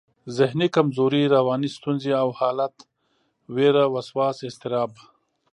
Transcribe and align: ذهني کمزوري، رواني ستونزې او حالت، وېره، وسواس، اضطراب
ذهني 0.37 0.67
کمزوري، 0.75 1.23
رواني 1.35 1.69
ستونزې 1.77 2.11
او 2.23 2.29
حالت، 2.39 2.75
وېره، 3.55 3.85
وسواس، 3.93 4.37
اضطراب 4.49 4.91